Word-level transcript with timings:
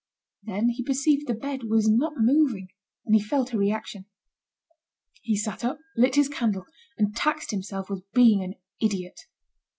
Then, 0.41 0.69
he 0.69 0.83
perceived 0.83 1.27
the 1.27 1.35
bed 1.35 1.65
was 1.65 1.87
not 1.87 2.13
moving, 2.17 2.69
and 3.05 3.13
he 3.13 3.21
felt 3.21 3.53
a 3.53 3.57
reaction. 3.59 4.05
He 5.21 5.37
sat 5.37 5.63
up, 5.63 5.77
lit 5.95 6.15
his 6.15 6.27
candle, 6.27 6.65
and 6.97 7.15
taxed 7.15 7.51
himself 7.51 7.87
with 7.87 8.11
being 8.11 8.43
an 8.43 8.55
idiot. 8.81 9.27